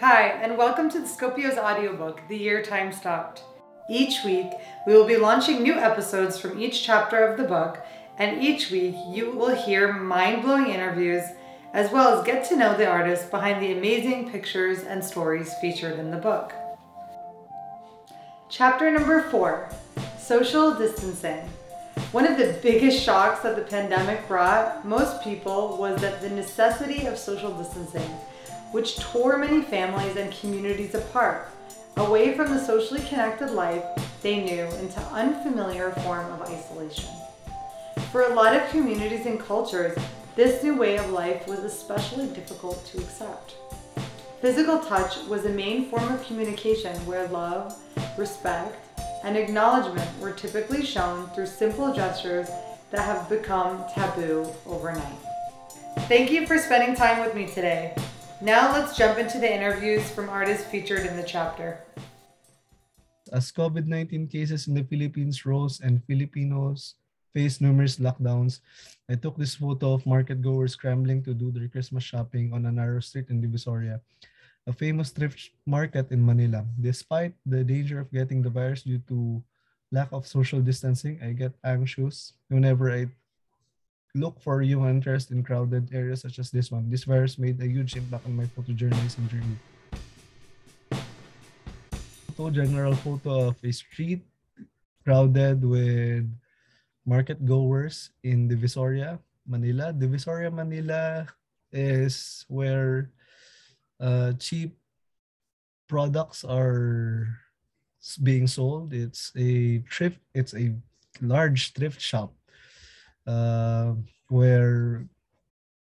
Hi, 0.00 0.24
and 0.42 0.58
welcome 0.58 0.90
to 0.90 1.00
the 1.00 1.08
Scopio's 1.08 1.56
audiobook, 1.56 2.20
The 2.28 2.36
Year 2.36 2.62
Time 2.62 2.92
Stopped. 2.92 3.42
Each 3.88 4.22
week, 4.26 4.52
we 4.86 4.92
will 4.92 5.06
be 5.06 5.16
launching 5.16 5.62
new 5.62 5.72
episodes 5.72 6.38
from 6.38 6.60
each 6.60 6.84
chapter 6.84 7.26
of 7.26 7.38
the 7.38 7.48
book, 7.48 7.78
and 8.18 8.42
each 8.42 8.70
week 8.70 8.94
you 9.08 9.30
will 9.30 9.54
hear 9.54 9.94
mind 9.94 10.42
blowing 10.42 10.66
interviews 10.66 11.24
as 11.72 11.90
well 11.90 12.14
as 12.14 12.26
get 12.26 12.46
to 12.50 12.56
know 12.56 12.76
the 12.76 12.86
artists 12.86 13.24
behind 13.30 13.62
the 13.62 13.72
amazing 13.72 14.30
pictures 14.30 14.80
and 14.80 15.02
stories 15.02 15.54
featured 15.62 15.98
in 15.98 16.10
the 16.10 16.18
book. 16.18 16.52
Chapter 18.50 18.90
number 18.90 19.22
four 19.30 19.66
Social 20.18 20.74
Distancing. 20.74 21.48
One 22.16 22.26
of 22.26 22.38
the 22.38 22.58
biggest 22.62 23.02
shocks 23.02 23.42
that 23.42 23.56
the 23.56 23.70
pandemic 23.70 24.26
brought 24.26 24.86
most 24.86 25.22
people 25.22 25.76
was 25.76 26.00
that 26.00 26.22
the 26.22 26.30
necessity 26.30 27.04
of 27.04 27.18
social 27.18 27.52
distancing, 27.52 28.08
which 28.72 28.96
tore 28.96 29.36
many 29.36 29.60
families 29.60 30.16
and 30.16 30.32
communities 30.32 30.94
apart, 30.94 31.50
away 31.98 32.34
from 32.34 32.54
the 32.54 32.58
socially 32.58 33.02
connected 33.02 33.50
life 33.50 33.84
they 34.22 34.42
knew 34.42 34.64
into 34.76 34.98
unfamiliar 35.12 35.90
form 35.90 36.24
of 36.32 36.40
isolation. 36.48 37.10
For 38.10 38.22
a 38.22 38.34
lot 38.34 38.56
of 38.56 38.66
communities 38.70 39.26
and 39.26 39.38
cultures, 39.38 39.98
this 40.36 40.62
new 40.62 40.74
way 40.74 40.96
of 40.96 41.10
life 41.10 41.46
was 41.46 41.58
especially 41.58 42.28
difficult 42.28 42.82
to 42.86 42.98
accept. 42.98 43.56
Physical 44.40 44.78
touch 44.78 45.18
was 45.28 45.44
a 45.44 45.50
main 45.50 45.90
form 45.90 46.10
of 46.10 46.26
communication 46.26 46.96
where 47.04 47.28
love, 47.28 47.76
respect, 48.16 48.95
and 49.26 49.36
acknowledgement 49.36 50.06
were 50.22 50.30
typically 50.30 50.86
shown 50.86 51.26
through 51.34 51.50
simple 51.50 51.92
gestures 51.92 52.46
that 52.94 53.02
have 53.02 53.28
become 53.28 53.82
taboo 53.90 54.46
overnight. 54.64 55.18
Thank 56.06 56.30
you 56.30 56.46
for 56.46 56.56
spending 56.58 56.94
time 56.94 57.18
with 57.18 57.34
me 57.34 57.50
today. 57.50 57.98
Now 58.40 58.70
let's 58.70 58.96
jump 58.96 59.18
into 59.18 59.42
the 59.42 59.50
interviews 59.50 60.08
from 60.14 60.30
artists 60.30 60.64
featured 60.70 61.04
in 61.10 61.16
the 61.16 61.26
chapter. 61.26 61.82
As 63.32 63.50
COVID 63.50 63.90
19 63.90 64.28
cases 64.28 64.68
in 64.68 64.74
the 64.78 64.86
Philippines 64.86 65.44
rose 65.44 65.80
and 65.82 66.06
Filipinos 66.06 66.94
faced 67.34 67.60
numerous 67.60 67.98
lockdowns, 67.98 68.60
I 69.10 69.16
took 69.16 69.36
this 69.36 69.56
photo 69.56 69.94
of 69.94 70.06
market 70.06 70.40
goers 70.40 70.78
scrambling 70.78 71.24
to 71.24 71.34
do 71.34 71.50
their 71.50 71.66
Christmas 71.66 72.04
shopping 72.04 72.52
on 72.52 72.64
a 72.66 72.70
narrow 72.70 73.00
street 73.00 73.26
in 73.30 73.42
Divisoria 73.42 73.98
a 74.66 74.72
famous 74.74 75.10
thrift 75.14 75.54
market 75.64 76.10
in 76.10 76.18
Manila. 76.18 76.66
Despite 76.80 77.34
the 77.46 77.62
danger 77.62 78.02
of 78.02 78.10
getting 78.10 78.42
the 78.42 78.50
virus 78.50 78.82
due 78.82 78.98
to 79.06 79.42
lack 79.94 80.10
of 80.10 80.26
social 80.26 80.60
distancing, 80.60 81.22
I 81.22 81.32
get 81.32 81.54
anxious 81.62 82.34
whenever 82.50 82.90
I 82.90 83.06
look 84.14 84.42
for 84.42 84.62
human 84.62 84.98
interest 84.98 85.30
in 85.30 85.46
crowded 85.46 85.94
areas 85.94 86.26
such 86.26 86.38
as 86.42 86.50
this 86.50 86.72
one. 86.72 86.90
This 86.90 87.04
virus 87.04 87.38
made 87.38 87.62
a 87.62 87.68
huge 87.68 87.94
impact 87.94 88.26
on 88.26 88.34
my 88.34 88.50
photojournalism 88.58 89.30
journey. 89.30 89.58
Photo, 92.34 92.50
general 92.50 92.96
photo 92.96 93.54
of 93.54 93.56
a 93.62 93.72
street 93.72 94.26
crowded 95.04 95.62
with 95.62 96.26
market 97.06 97.38
goers 97.46 98.10
in 98.24 98.48
Divisoria, 98.50 99.20
Manila. 99.46 99.94
Divisoria, 99.94 100.50
Manila 100.50 101.28
is 101.72 102.44
where 102.48 103.08
uh, 104.00 104.32
cheap 104.38 104.76
products 105.88 106.44
are 106.44 107.26
being 108.22 108.46
sold. 108.46 108.92
It's 108.92 109.32
a 109.36 109.80
thrift. 109.90 110.20
It's 110.34 110.54
a 110.54 110.74
large 111.20 111.72
thrift 111.72 112.00
shop 112.00 112.34
uh, 113.26 113.94
where 114.28 115.06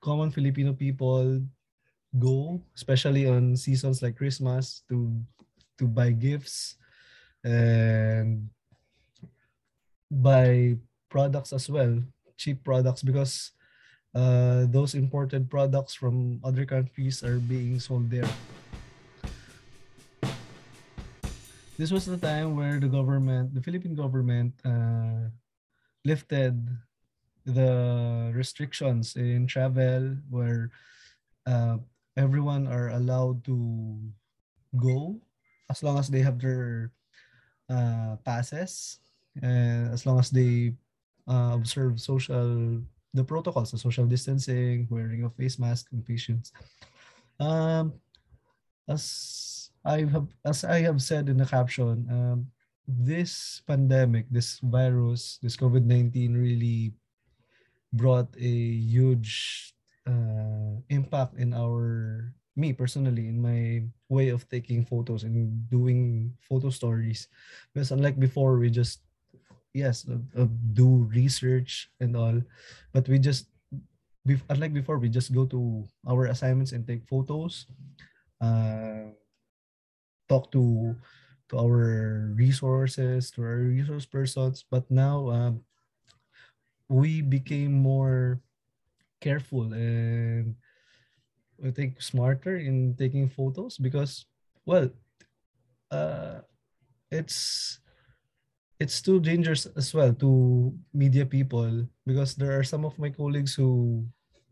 common 0.00 0.30
Filipino 0.30 0.72
people 0.72 1.42
go, 2.18 2.60
especially 2.74 3.26
on 3.28 3.56
seasons 3.56 4.02
like 4.02 4.16
Christmas, 4.16 4.82
to 4.88 5.12
to 5.78 5.86
buy 5.86 6.10
gifts 6.10 6.76
and 7.44 8.48
buy 10.10 10.76
products 11.08 11.52
as 11.52 11.68
well, 11.68 12.02
cheap 12.36 12.62
products 12.64 13.02
because 13.02 13.52
uh, 14.16 14.64
those 14.72 14.96
imported 14.96 15.50
products 15.52 15.92
from 15.92 16.40
other 16.40 16.64
countries 16.64 17.20
are 17.22 17.36
being 17.36 17.78
sold 17.78 18.08
there. 18.08 18.28
This 21.76 21.92
was 21.92 22.08
the 22.08 22.16
time 22.16 22.56
where 22.56 22.80
the 22.80 22.88
government, 22.88 23.52
the 23.52 23.60
Philippine 23.60 23.94
government, 23.94 24.56
uh, 24.64 25.28
lifted 26.08 26.56
the 27.44 28.32
restrictions 28.32 29.14
in 29.20 29.46
travel, 29.46 30.16
where 30.32 30.72
uh, 31.44 31.76
everyone 32.16 32.66
are 32.66 32.96
allowed 32.96 33.44
to 33.44 34.00
go 34.80 35.20
as 35.68 35.82
long 35.84 36.00
as 36.00 36.08
they 36.08 36.24
have 36.24 36.40
their 36.40 36.90
uh, 37.68 38.16
passes, 38.24 38.98
and 39.44 39.92
as 39.92 40.08
long 40.08 40.18
as 40.18 40.32
they 40.32 40.72
uh, 41.28 41.52
observe 41.52 42.00
social 42.00 42.80
the 43.16 43.24
protocols, 43.24 43.72
the 43.72 43.80
social 43.80 44.04
distancing, 44.04 44.86
wearing 44.92 45.24
of 45.24 45.34
face 45.34 45.58
mask 45.58 45.88
in 45.92 46.04
patients. 46.04 46.52
Um, 47.40 47.96
as 48.88 49.70
I 49.84 50.04
have 50.04 50.28
as 50.44 50.64
I 50.64 50.84
have 50.84 51.00
said 51.00 51.28
in 51.28 51.40
the 51.40 51.48
caption, 51.48 52.06
um, 52.12 52.38
this 52.86 53.62
pandemic, 53.66 54.28
this 54.30 54.60
virus, 54.60 55.40
this 55.42 55.56
COVID-19 55.56 56.36
really 56.36 56.92
brought 57.92 58.28
a 58.36 58.54
huge 58.76 59.72
uh, 60.06 60.78
impact 60.92 61.40
in 61.40 61.54
our 61.56 62.30
me 62.56 62.72
personally 62.72 63.28
in 63.28 63.36
my 63.36 63.84
way 64.08 64.32
of 64.32 64.48
taking 64.48 64.80
photos 64.84 65.24
and 65.24 65.68
doing 65.68 66.32
photo 66.40 66.72
stories 66.72 67.28
because 67.74 67.92
unlike 67.92 68.16
before 68.16 68.56
we 68.56 68.72
just 68.72 69.04
yes 69.76 70.08
uh, 70.08 70.16
uh, 70.40 70.48
do 70.72 71.04
research 71.12 71.92
and 72.00 72.16
all. 72.16 72.40
But 72.92 73.08
we 73.08 73.20
just 73.20 73.52
unlike 74.48 74.72
before 74.72 74.98
we 74.98 75.08
just 75.08 75.34
go 75.34 75.44
to 75.46 75.86
our 76.08 76.26
assignments 76.26 76.72
and 76.72 76.86
take 76.86 77.06
photos 77.06 77.66
uh, 78.40 79.12
talk 80.28 80.50
to 80.52 80.96
to 81.48 81.54
our 81.58 82.32
resources 82.34 83.30
to 83.30 83.42
our 83.42 83.70
resource 83.70 84.06
persons. 84.06 84.64
But 84.66 84.90
now 84.90 85.30
um, 85.30 85.62
we 86.88 87.20
became 87.22 87.72
more 87.72 88.40
careful 89.20 89.72
and 89.72 90.56
I 91.64 91.70
think 91.70 92.02
smarter 92.02 92.56
in 92.56 92.94
taking 92.96 93.28
photos 93.28 93.78
because 93.78 94.26
well 94.66 94.90
uh, 95.90 96.40
it's 97.10 97.80
it's 98.78 99.00
too 99.00 99.20
dangerous 99.20 99.66
as 99.76 99.94
well 99.94 100.12
to 100.12 100.72
media 100.92 101.24
people 101.24 101.86
because 102.04 102.34
there 102.34 102.58
are 102.58 102.64
some 102.64 102.84
of 102.84 102.98
my 102.98 103.08
colleagues 103.08 103.54
who 103.54 104.04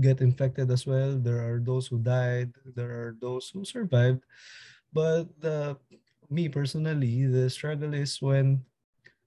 get 0.00 0.20
infected 0.20 0.70
as 0.70 0.86
well. 0.86 1.16
There 1.16 1.40
are 1.40 1.58
those 1.58 1.86
who 1.86 1.98
died. 1.98 2.52
There 2.76 2.90
are 2.90 3.16
those 3.20 3.48
who 3.48 3.64
survived. 3.64 4.24
But 4.92 5.28
uh, 5.42 5.74
me 6.28 6.48
personally, 6.48 7.26
the 7.26 7.48
struggle 7.48 7.94
is 7.94 8.20
when, 8.20 8.64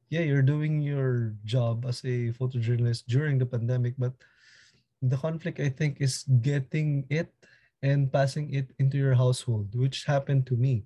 yeah, 0.09 0.21
you're 0.21 0.45
doing 0.45 0.81
your 0.81 1.33
job 1.45 1.85
as 1.85 2.01
a 2.05 2.31
photojournalist 2.37 3.05
during 3.07 3.37
the 3.37 3.45
pandemic, 3.45 3.95
but 3.97 4.13
the 5.01 5.17
conflict 5.17 5.59
I 5.59 5.69
think 5.69 5.99
is 5.99 6.23
getting 6.41 7.05
it 7.09 7.33
and 7.81 8.11
passing 8.11 8.53
it 8.53 8.71
into 8.79 8.97
your 8.97 9.13
household, 9.13 9.75
which 9.75 10.05
happened 10.05 10.47
to 10.47 10.55
me. 10.55 10.85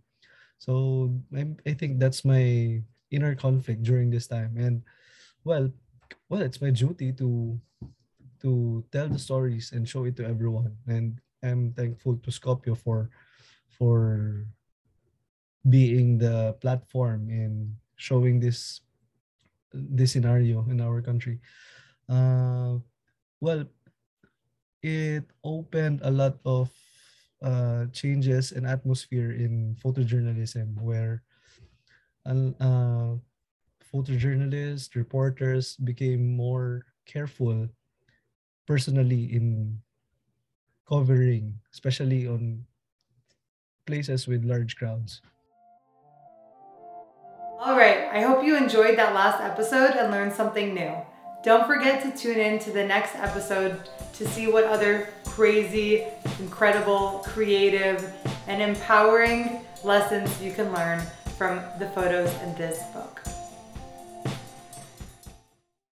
So 0.57 1.13
I, 1.35 1.45
I 1.67 1.73
think 1.73 1.99
that's 1.99 2.25
my 2.25 2.81
inner 3.11 3.35
conflict 3.35 3.83
during 3.83 4.09
this 4.09 4.27
time. 4.27 4.57
And 4.57 4.83
well 5.43 5.71
well 6.29 6.41
it's 6.41 6.61
my 6.61 6.71
duty 6.71 7.13
to 7.13 7.59
to 8.41 8.83
tell 8.91 9.09
the 9.09 9.19
stories 9.19 9.71
and 9.71 9.87
show 9.87 10.05
it 10.05 10.15
to 10.17 10.25
everyone. 10.25 10.75
And 10.87 11.19
i'm 11.43 11.71
thankful 11.73 12.17
to 12.17 12.31
scopio 12.31 12.75
for 12.75 13.09
for 13.69 14.45
being 15.69 16.17
the 16.17 16.55
platform 16.61 17.29
in 17.29 17.75
showing 17.95 18.39
this 18.39 18.81
this 19.73 20.13
scenario 20.13 20.65
in 20.69 20.81
our 20.81 21.01
country. 21.01 21.39
Uh, 22.09 22.79
well 23.41 23.67
it 24.83 25.25
opened 25.43 25.99
a 26.03 26.11
lot 26.11 26.39
of 26.45 26.71
uh, 27.41 27.85
changes 27.91 28.51
and 28.51 28.65
atmosphere 28.65 29.31
in 29.31 29.75
photojournalism 29.83 30.79
where 30.81 31.23
uh, 32.27 33.15
photojournalists, 33.93 34.95
reporters 34.95 35.75
became 35.77 36.35
more 36.35 36.85
careful 37.05 37.69
personally 38.67 39.33
in 39.33 39.79
covering, 40.87 41.59
especially 41.71 42.27
on 42.27 42.65
places 43.85 44.27
with 44.27 44.43
large 44.43 44.75
crowds. 44.75 45.21
All 47.59 47.75
right, 47.75 48.09
I 48.11 48.21
hope 48.21 48.45
you 48.45 48.55
enjoyed 48.55 48.97
that 48.97 49.15
last 49.15 49.41
episode 49.41 49.95
and 49.97 50.11
learned 50.11 50.33
something 50.33 50.75
new. 50.75 50.93
Don't 51.43 51.65
forget 51.65 52.03
to 52.03 52.11
tune 52.11 52.39
in 52.39 52.59
to 52.59 52.71
the 52.71 52.85
next 52.85 53.15
episode 53.15 53.89
to 54.13 54.27
see 54.27 54.47
what 54.47 54.65
other 54.65 55.09
crazy, 55.25 56.05
incredible, 56.39 57.23
creative, 57.25 58.13
and 58.47 58.61
empowering 58.61 59.65
lessons 59.83 60.41
you 60.41 60.51
can 60.51 60.73
learn 60.73 61.01
from 61.37 61.61
the 61.77 61.87
photos 61.89 62.33
in 62.41 62.55
this 62.55 62.81
book. 62.93 63.21